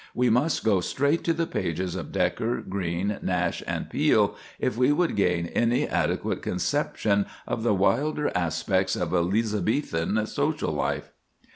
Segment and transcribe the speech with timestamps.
[0.15, 4.91] We must go straight to the pages of Dekker, Greene, Nash, and Peele, if we
[4.91, 11.11] would gain any adequate conception of the wilder aspects of Elizabethan social life.